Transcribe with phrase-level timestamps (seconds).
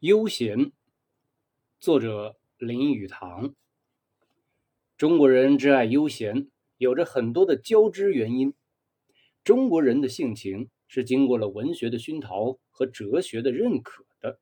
[0.00, 0.70] 悠闲，
[1.80, 3.56] 作者林语堂。
[4.96, 8.54] 中国人之爱悠闲，有着很多的交织原因。
[9.42, 14.38] 中国人的性情是经过了文学的熏陶和哲学的认可的。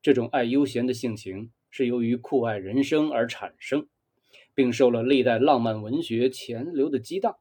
[0.00, 3.88] 这种爱悠闲的性情是由于酷爱人生而产生，
[4.54, 7.36] 并受了历代浪漫文学潜流的激荡，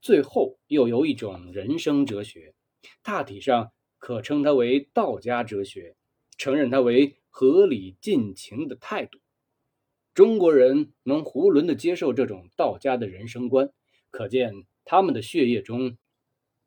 [0.00, 2.54] 最后又由一种人生哲学，
[3.02, 5.96] 大体上可称它为道家哲学。
[6.36, 9.18] 承认它为合理尽情的态度，
[10.14, 13.72] 中国人能囫囵的接受这种道家的人生观，
[14.10, 15.96] 可见他们的血液中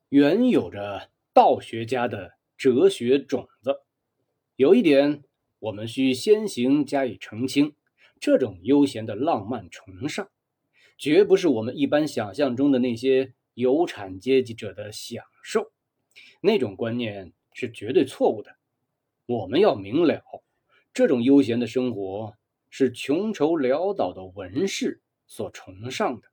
[0.09, 3.81] 原有着道学家的哲学种子。
[4.55, 5.23] 有一点，
[5.59, 7.75] 我们需先行加以澄清：
[8.19, 10.29] 这种悠闲的浪漫崇尚，
[10.97, 15.71] 绝不是我们一般想象中的那些有产阶级者的享受，
[16.41, 18.57] 那种观念是绝对错误的。
[19.27, 20.23] 我们要明了，
[20.93, 22.37] 这种悠闲的生活
[22.69, 26.29] 是穷愁潦倒的文士所崇尚的。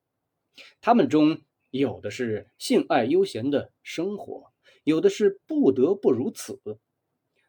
[0.81, 1.41] 他们中
[1.73, 4.53] 有的是性爱悠闲的生活，
[4.85, 6.61] 有的是不得不如此。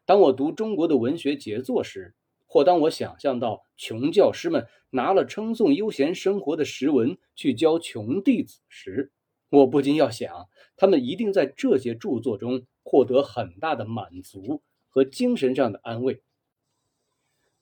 [0.04, 9.12] 当我读中国的文学杰作时，或当我想象到穷教师们拿了称颂悠闲生活的诗文去教穷弟子时，
[9.50, 14.60] 我不禁要想，他们一定在这些著作中获得很大的满足。
[14.96, 16.22] 和精神上的安慰。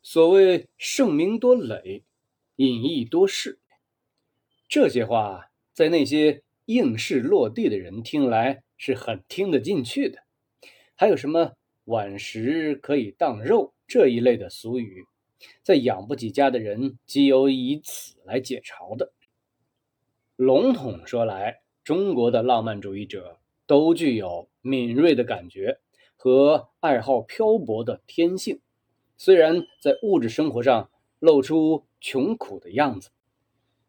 [0.03, 2.05] 所谓盛名多累，
[2.55, 3.59] 隐逸多事，
[4.69, 10.23] 这些话在那些应试落地的人听来是很听得进去的。
[10.95, 11.55] 还有什么
[11.87, 15.05] 晚食可以当肉这一类的俗语，
[15.65, 19.13] 在养不起家的人极有以此来解嘲的。
[20.37, 25.81] 笼统说来，中国的浪漫主义者都具有敏锐的感觉。
[26.17, 28.61] 和爱好漂泊的天性，
[29.17, 33.11] 虽然在物质生活上露出穷苦的样子，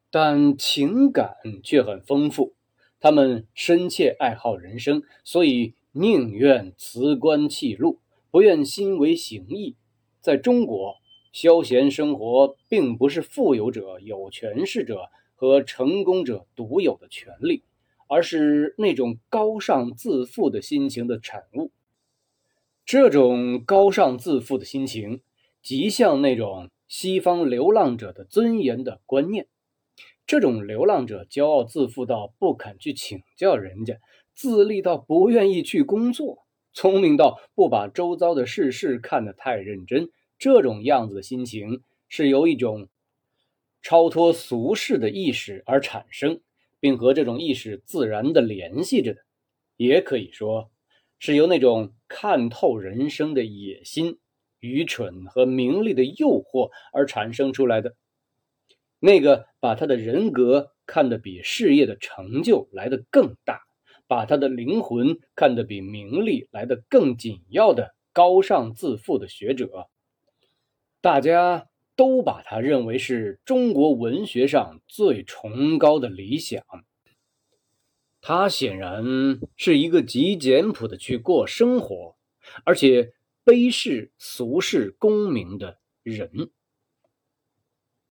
[0.09, 2.53] 但情感却很丰富。
[2.99, 7.99] 他们深切爱好人生，所以宁愿辞官弃禄，
[8.31, 9.75] 不愿心为形役。
[10.21, 10.95] 在中国，
[11.31, 17.63] 消闲生活并不是富有者、有权势者和成功者独有的权利，
[18.07, 21.71] 而是那种高尚自负的心情的产物。
[22.85, 25.21] 这种高尚自负的心情，
[25.63, 29.47] 极像那种西方流浪者的尊严的观念。
[30.27, 33.97] 这种流浪者骄傲自负到不肯去请教人家，
[34.35, 40.11] 自立到不愿意去工作，聪明到不把周遭的事事看得太认真。
[40.37, 42.87] 这种样子的心情，是由一种
[43.81, 46.39] 超脱俗世的意识而产生，
[46.79, 49.21] 并和这种意识自然的联系着的。
[49.75, 50.69] 也可以说。
[51.19, 54.19] 是由那种看透人生的野心、
[54.59, 57.95] 愚蠢和名利的诱惑而产生出来的，
[58.99, 63.61] 那个把他的人格看得比事业的成就来得更大，
[64.07, 69.89] 把他的灵魂看得比名利来得更紧要的高尚自负的学者，
[71.01, 76.63] 大家都把他认为是中国文学上最崇高的理想。
[78.27, 79.05] 他显然
[79.55, 82.15] 是一个极简朴的去过生活，
[82.63, 83.13] 而且
[83.45, 86.49] 卑视俗世功名的人。